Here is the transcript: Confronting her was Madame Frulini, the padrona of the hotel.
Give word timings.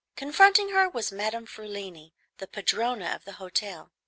Confronting 0.15 0.69
her 0.69 0.89
was 0.89 1.11
Madame 1.11 1.45
Frulini, 1.45 2.11
the 2.39 2.47
padrona 2.47 3.11
of 3.13 3.23
the 3.23 3.33
hotel. 3.33 3.91